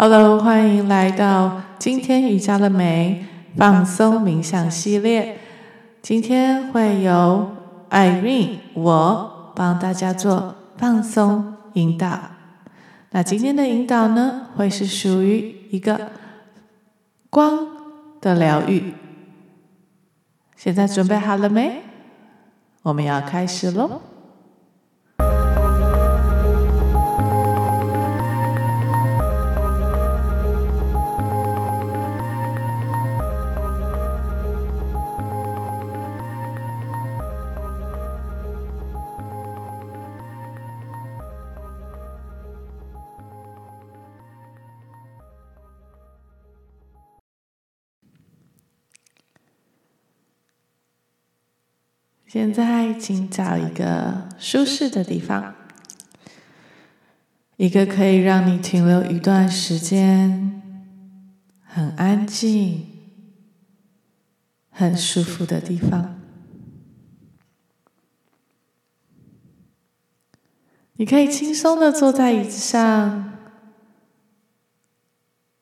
[0.00, 5.40] Hello，欢迎来到今天瑜伽的美放松冥想系列。
[6.00, 7.50] 今天会由
[7.90, 12.16] Irene 我帮大家做放松引导。
[13.10, 16.12] 那今天的引导呢，会是属于一个
[17.28, 17.66] 光
[18.20, 18.94] 的疗愈。
[20.54, 21.82] 现在准备好了没？
[22.82, 24.00] 我们要开始喽！
[52.28, 55.54] 现在，请找一个舒适的地方，
[57.56, 60.60] 一个可以让你停留一段时间、
[61.64, 62.86] 很安静、
[64.68, 66.20] 很舒服的地方。
[70.96, 73.38] 你可以轻松的坐在椅子上，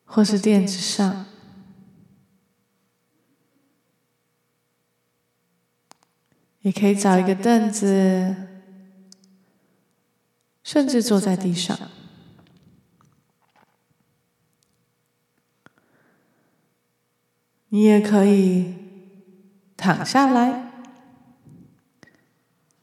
[0.05, 1.27] 或是垫子上。
[6.67, 8.35] 也可以找一个凳子，
[10.65, 11.79] 甚至坐在地上。
[17.69, 18.75] 你也可以
[19.77, 20.73] 躺下来，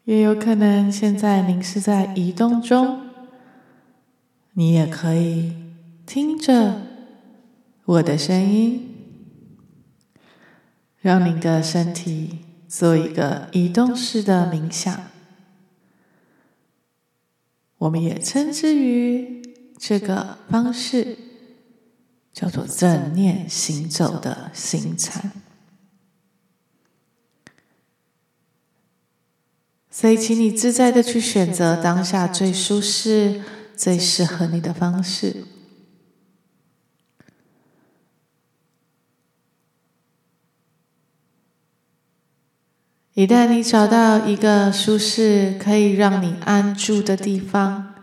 [0.05, 3.09] 也有可能现在您是在移动中，
[4.53, 5.53] 你也可以
[6.05, 6.83] 听着
[7.83, 8.95] 我的声音，
[11.01, 12.39] 让你的身体。
[12.75, 15.11] 做一个移动式的冥想，
[17.77, 19.43] 我们也称之于
[19.77, 21.15] 这个方式
[22.33, 25.31] 叫做正念行走的行禅。
[29.91, 33.43] 所以，请你自在的去选择当下最舒适、
[33.77, 35.45] 最适合你的方式。
[43.15, 47.93] 一旦你找到一个舒适可以让你安住的地方，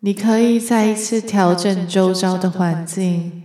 [0.00, 3.44] 你可以再一次调整周遭的环境，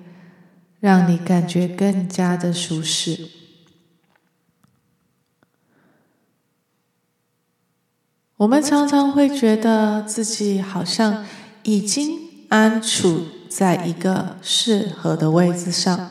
[0.80, 3.28] 让你感觉更加的舒适。
[8.38, 11.25] 我们常常会觉得自己好像
[11.63, 16.09] 已经安处在一个适合的位置上。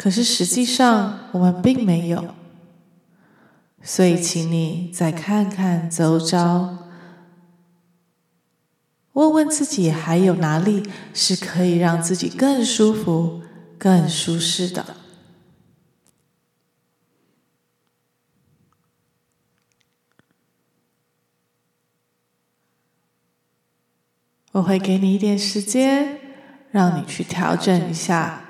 [0.00, 2.34] 可是实际上，我们并没有。
[3.82, 6.88] 所以，请你再看看周遭，
[9.12, 13.42] 问问自己，还有哪里是可以让自己更舒服、
[13.76, 14.96] 更舒适的？
[24.52, 26.18] 我会给你一点时间，
[26.70, 28.46] 让你去调整一下。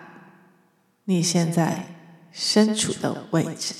[1.11, 1.87] 你现在
[2.31, 3.75] 身处的位置。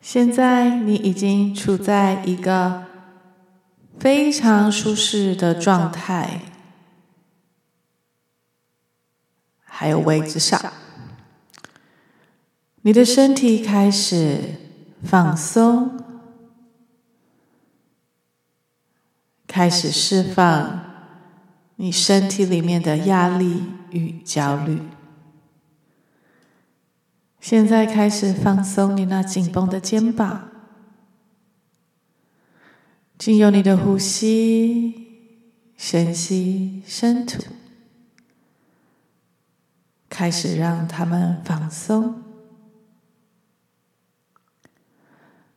[0.00, 2.84] 现在你已经处在一个
[3.98, 6.42] 非常舒适的状态，
[9.64, 10.72] 还有位置上，
[12.82, 14.38] 你的身体开始
[15.02, 16.03] 放松。
[19.54, 20.80] 开始释放
[21.76, 24.82] 你身体里面的压力与焦虑。
[27.38, 30.48] 现在开始放松你那紧绷的肩膀，
[33.16, 35.30] 经由你的呼吸，
[35.76, 37.40] 深吸深吐，
[40.08, 42.24] 开始让他们放松，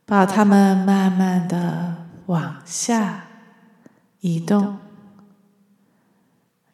[0.06, 3.24] 把他们慢慢的往下。
[4.30, 4.76] 移动，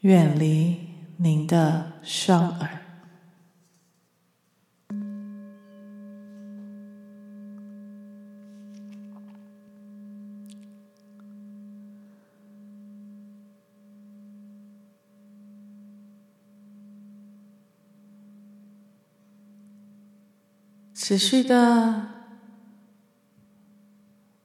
[0.00, 2.82] 远离您的双耳，
[20.92, 22.08] 持续的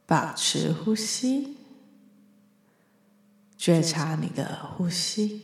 [0.06, 1.59] 保持呼吸。
[3.60, 5.42] 觉察你的呼吸，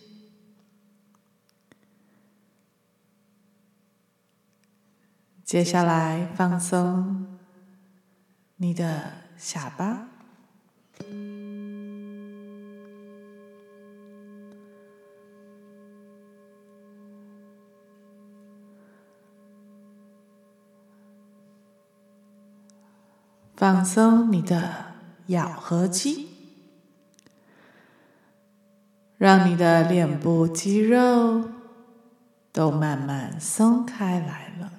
[5.45, 7.39] 接下来放松
[8.57, 10.09] 你的下巴，
[23.55, 24.95] 放松你的
[25.27, 26.36] 咬合肌，
[29.19, 31.45] 让你的脸部肌肉
[32.53, 34.76] 都慢慢松开来了。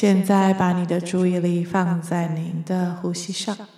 [0.00, 3.68] 现在把你的注意力放在您的呼吸上，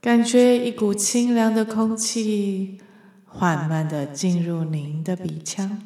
[0.00, 2.80] 感觉一股清凉的空气
[3.26, 5.82] 缓慢的进入您的鼻腔，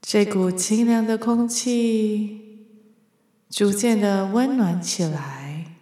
[0.00, 2.66] 这股清凉的空气
[3.50, 5.76] 逐渐的温暖起来，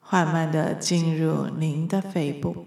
[0.00, 2.66] 缓慢的进入您的肺部。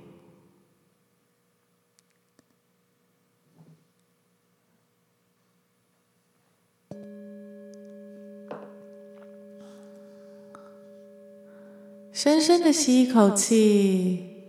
[12.22, 14.44] 深深的吸一口气，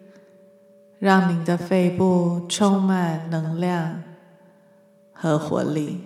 [0.99, 4.03] 让您的肺部充满能量
[5.13, 6.01] 和活力。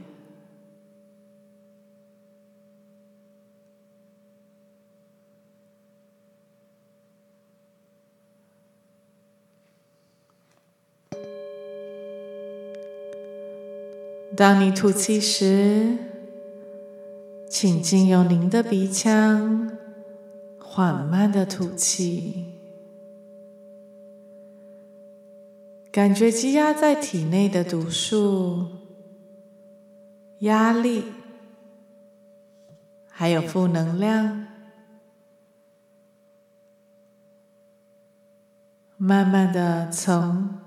[14.37, 15.97] 当你吐气时，
[17.49, 19.84] 请进用您的鼻腔。
[20.75, 22.53] 缓慢的吐气，
[25.93, 28.67] 感觉积压在体内的毒素、
[30.41, 31.05] 压力，
[33.09, 34.49] 还有负能量，
[38.97, 40.59] 慢慢的从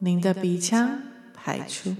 [0.00, 1.00] 您的鼻腔
[1.32, 1.96] 排出。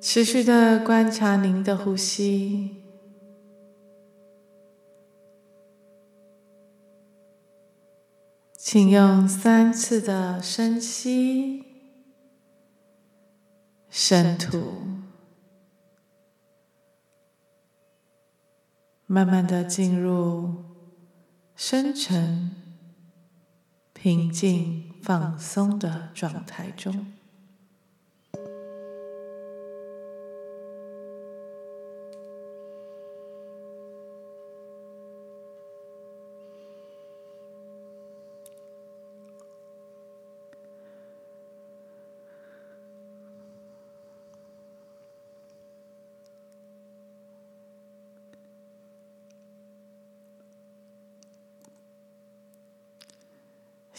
[0.00, 2.82] 持续的观察您的呼吸，
[8.56, 11.64] 请用三次的深吸、
[13.90, 14.58] 深吐，
[19.06, 20.54] 慢慢的进入
[21.54, 22.50] 深沉、
[23.92, 27.19] 平静、放松的状态中。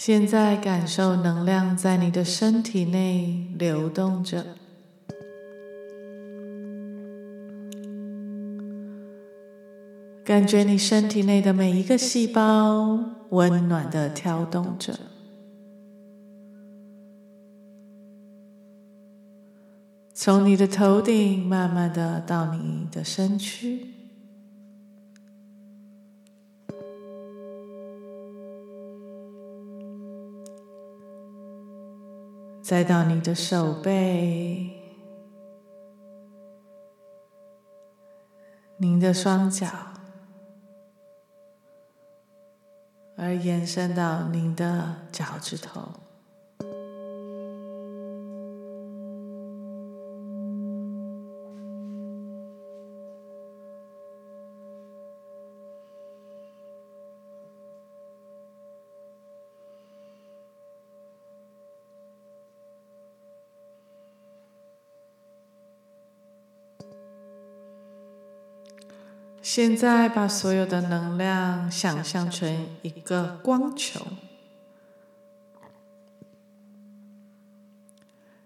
[0.03, 4.43] 现在感受能量在你的身体内流动着，
[10.25, 12.99] 感觉你身体内的每一个细胞
[13.29, 14.99] 温暖的跳动着，
[20.15, 24.00] 从你的头顶慢慢的到你的身躯。
[32.71, 34.71] 再到你的手背，
[38.77, 39.67] 您的双脚，
[43.17, 45.81] 而延伸到您的脚趾头。
[69.41, 73.99] 现在把所有的能量想象成一个光球，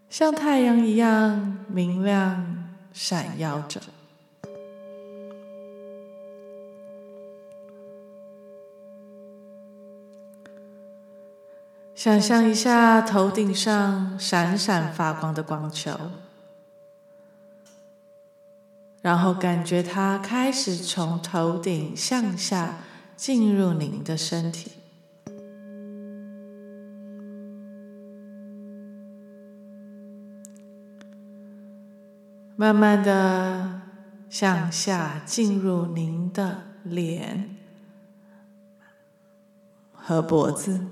[0.10, 3.82] 像太阳一样明亮闪耀着。
[11.94, 15.92] 想象一下头顶上闪闪发光的光球，
[19.06, 22.80] 然后感觉它开始从头顶向下
[23.16, 24.72] 进入您的身体。
[32.56, 33.82] 慢慢的
[34.28, 37.56] 向下进入您的脸
[39.94, 40.84] 和脖子，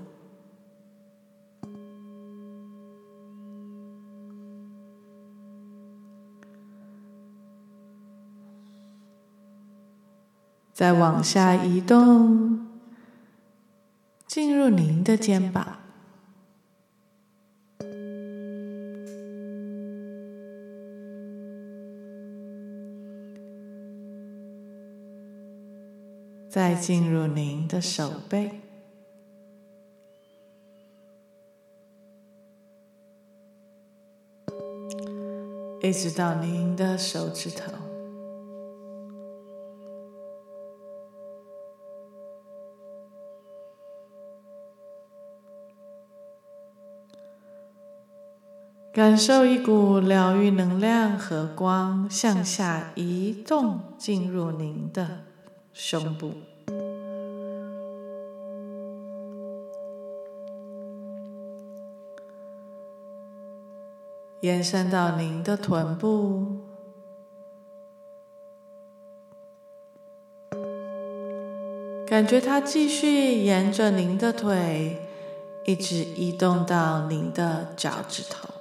[10.74, 12.66] 再往下移动，
[14.26, 15.78] 进入您的肩膀。
[26.50, 28.60] 再进入您的手背，
[35.82, 37.72] 一直到您的手指头，
[48.94, 55.18] 感受一股疗愈能量和光向下移动，进入您的。
[55.72, 56.30] 胸部，
[64.40, 66.58] 延伸到您的臀部，
[72.06, 75.00] 感觉它继续沿着您的腿，
[75.66, 78.53] 一直移动到您的脚趾头。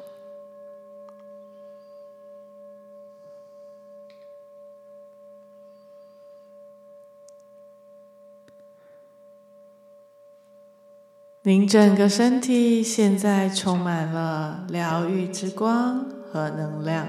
[11.45, 17.05] 您整个身体现在充满了疗愈之光和能量，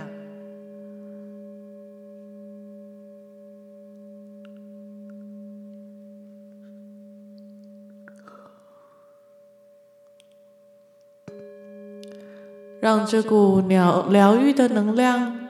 [12.80, 15.48] 让这股疗疗愈的能量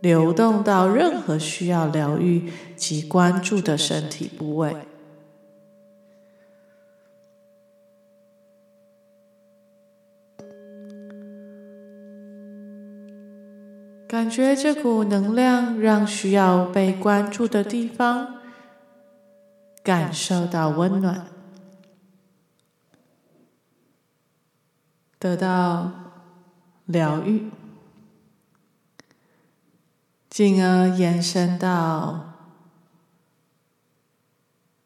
[0.00, 4.76] 流动到任何需要疗愈及关注的身体部位。
[14.08, 18.36] 感觉这股能量让需要被关注的地方
[19.82, 21.26] 感受到温暖，
[25.18, 25.92] 得到
[26.86, 27.50] 疗愈，
[30.30, 32.32] 进而延伸到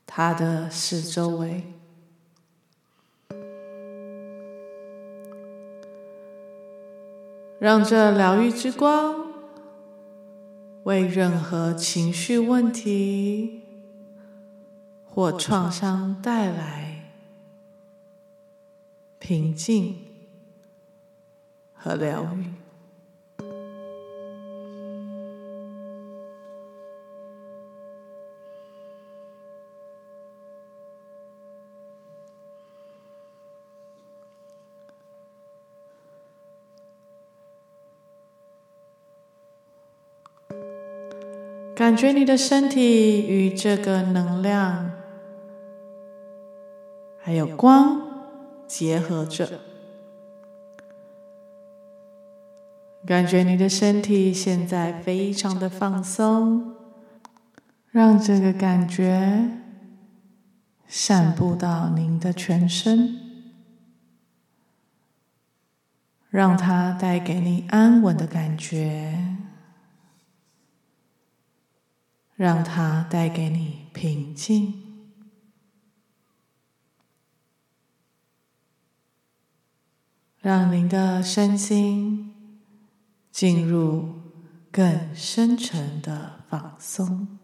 [0.04, 1.72] 它的四周围。
[7.62, 9.24] 让这疗愈之光
[10.82, 13.62] 为任何情绪问题
[15.04, 17.12] 或创伤带来
[19.20, 19.96] 平静
[21.72, 22.61] 和疗愈。
[41.82, 44.92] 感觉你的身体与这个能量
[47.20, 48.00] 还有光
[48.68, 49.58] 结合着，
[53.04, 56.72] 感觉你的身体现在非常的放松，
[57.90, 59.50] 让这个感觉
[60.86, 63.18] 散布到您的全身，
[66.30, 69.41] 让它带给你安稳的感觉。
[72.42, 74.74] 让它带给你平静，
[80.40, 82.34] 让您的身心
[83.30, 84.14] 进入
[84.72, 87.38] 更深沉的放松。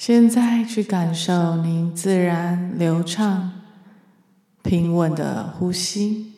[0.00, 3.52] 现在去感受您自然流畅、
[4.62, 6.32] 平稳的呼吸，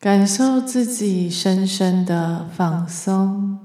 [0.00, 3.58] 感受自己深深的放松，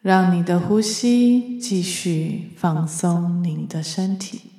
[0.00, 4.50] 让你的呼吸继续放松您的身体。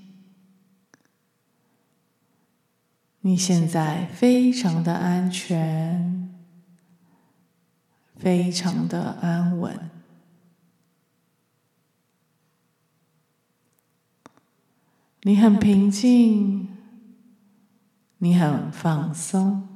[3.22, 6.25] 你现在非常的安全。
[8.18, 9.92] 非常的安稳，
[15.22, 16.70] 你很平静，
[18.20, 19.68] 你很放松。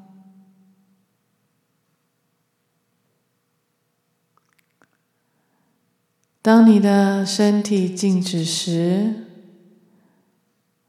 [6.42, 9.26] 当你的身体静止时，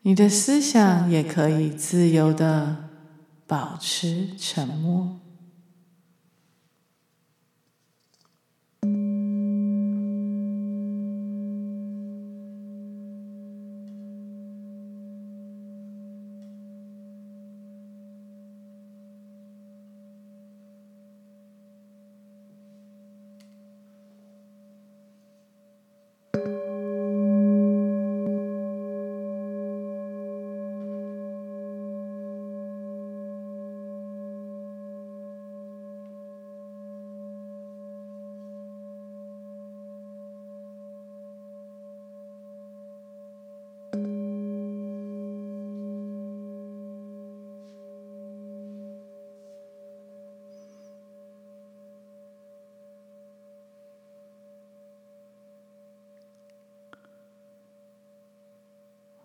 [0.02, 2.88] 你的思想也可以自由的
[3.47, 5.21] 保持沉默。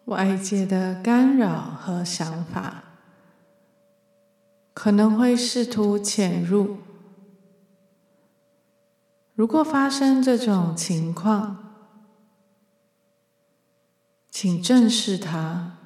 [0.06, 2.84] 外界的干扰和想法
[4.74, 6.78] 可能会试图潜入。
[9.34, 11.58] 如果发生这种情况，
[14.30, 15.78] 请正视它，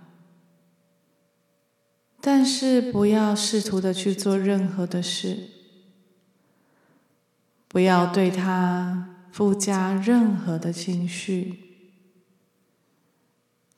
[2.19, 5.49] 但是不要试图的去做任何的事，
[7.67, 11.68] 不要对它附加任何的情绪。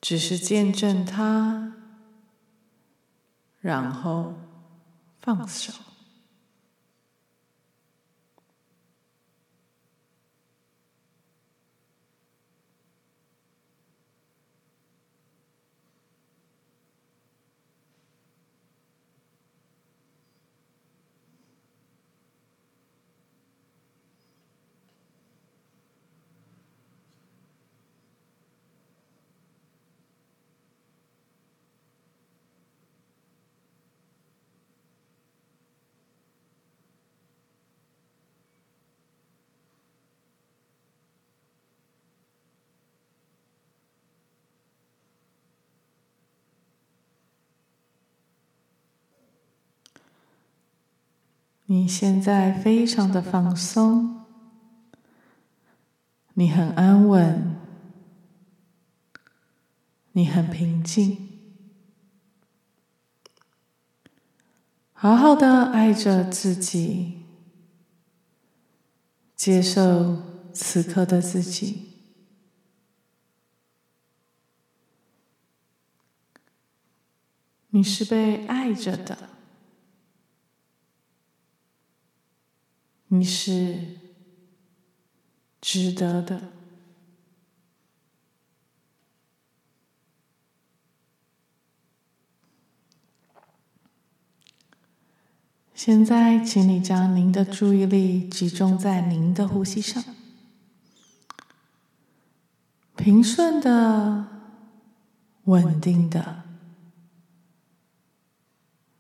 [0.02, 1.74] 只是见证它，
[3.62, 4.34] 然后
[5.20, 5.72] 放手。
[51.72, 54.26] 你现在非常的放松，
[56.34, 57.56] 你很安稳，
[60.12, 61.30] 你很平静，
[64.92, 67.22] 好好的爱着自己，
[69.38, 71.94] 接受此刻的自己，
[77.70, 79.31] 你是被爱着的。
[83.14, 83.98] 你是
[85.60, 86.42] 值得的。
[95.76, 100.02] 现在，请你将您的注意力集中在您的呼吸上，
[102.96, 104.26] 平顺的、
[105.44, 106.44] 稳定的、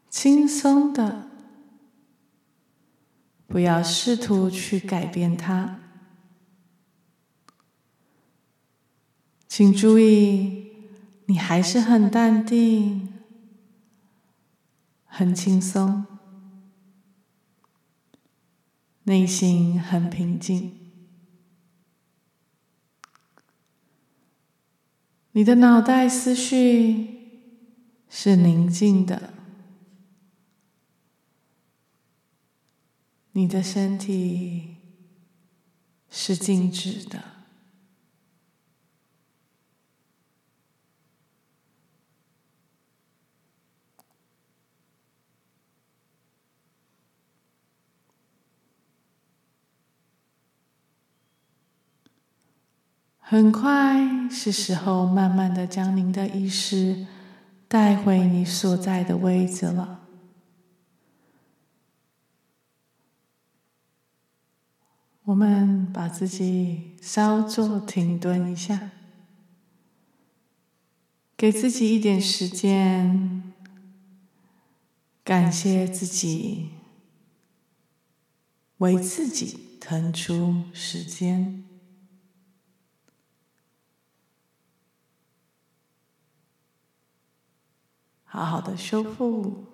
[0.10, 1.31] 轻松的。
[3.51, 5.77] 不要试图去改变它，
[9.45, 10.71] 请注意，
[11.25, 13.09] 你还是很淡定、
[15.03, 16.05] 很轻松，
[19.03, 20.79] 内心很平静，
[25.33, 27.41] 你的脑袋思绪
[28.07, 29.40] 是宁静的。
[33.34, 34.76] 你的身体
[36.10, 37.41] 是静止的。
[53.32, 57.08] 很快是时候慢慢的将您的意识
[57.70, 60.00] 带回你所在的位置了。
[65.23, 68.89] 我们把自己稍作停顿一下，
[71.38, 73.53] 给自己一点时间，
[75.23, 76.71] 感谢自己，
[78.77, 81.63] 为自己腾出时间，
[88.23, 89.65] 好好的修复，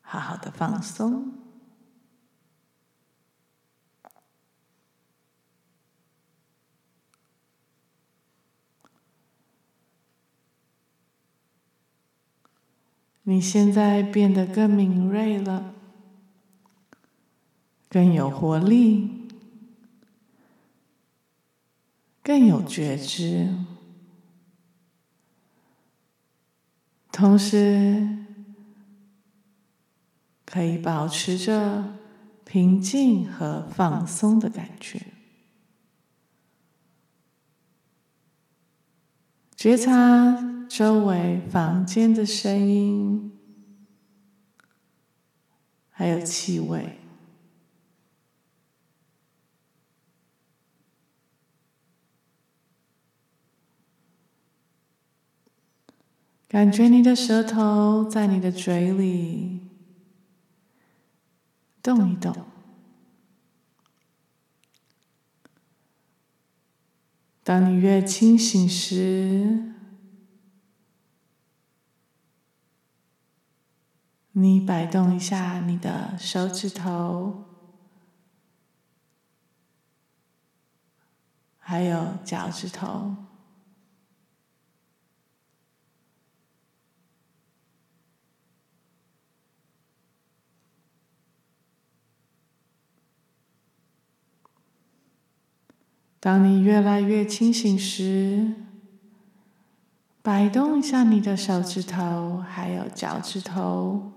[0.00, 1.49] 好好的放松。
[13.22, 15.74] 你现在变得更敏锐了，
[17.88, 19.28] 更有活力，
[22.22, 23.54] 更有觉知，
[27.12, 28.18] 同时
[30.44, 31.98] 可以保持着
[32.44, 35.00] 平静和放松的感觉，
[39.60, 40.46] 觉察。
[40.70, 43.32] 周围房间的声音，
[45.90, 46.96] 还有气味，
[56.48, 59.60] 感觉你的舌头在你的嘴里
[61.82, 62.32] 动一动。
[67.50, 69.74] 当你越清醒时，
[74.30, 77.46] 你摆动一下你的手指头，
[81.58, 83.16] 还有脚趾头。
[96.20, 98.54] 当你越来越清醒时，
[100.22, 104.12] 摆动一下你的手指头，还有脚趾头。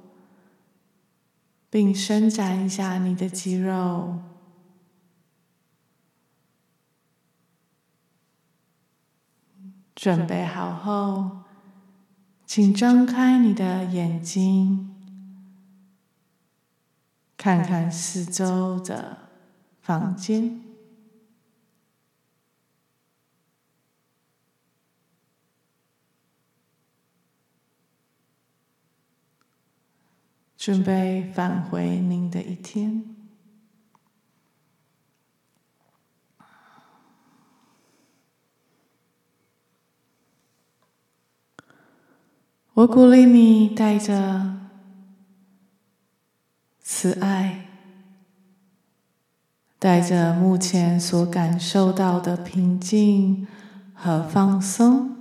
[1.70, 4.20] 并伸展一下你的肌肉，
[9.96, 11.40] 准备好后，
[12.46, 14.96] 请张开你的眼睛，
[17.36, 19.30] 看看四周的
[19.82, 20.62] 房间。
[30.66, 33.04] 准备返回您的一天。
[42.76, 44.56] 我鼓励你带着
[46.80, 47.68] 慈爱，
[49.78, 53.46] 带着目前所感受到的平静
[53.94, 55.14] 和放松，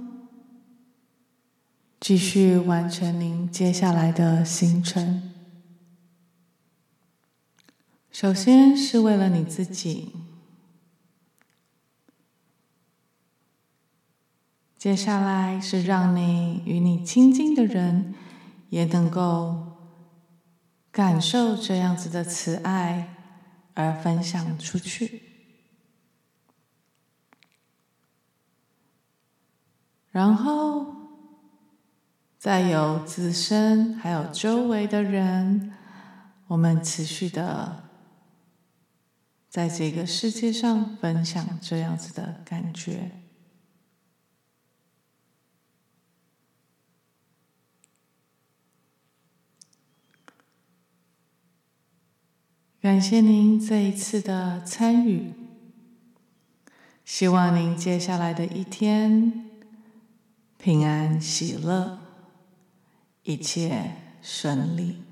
[1.98, 5.31] 继续完成您接下来的行程。
[8.12, 10.12] 首先是为了你自己，
[14.76, 18.14] 接下来是让你与你亲近的人
[18.68, 19.78] 也能够
[20.90, 23.16] 感受这样子的慈爱，
[23.72, 25.22] 而分享出去。
[30.10, 30.94] 然后，
[32.38, 35.72] 再有自身还有周围的人，
[36.48, 37.81] 我们持续的。
[39.52, 43.10] 在这个世界上分享这样子的感觉，
[52.80, 55.34] 感谢您这一次的参与，
[57.04, 59.50] 希望您接下来的一天
[60.56, 61.98] 平安喜乐，
[63.24, 65.11] 一切顺利。